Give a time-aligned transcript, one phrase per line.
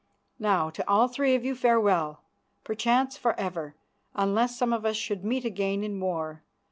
[0.39, 2.23] Now, to all three of you farewell,
[2.63, 3.75] perchance for ever,
[4.15, 6.41] unless some of us should meet again in war.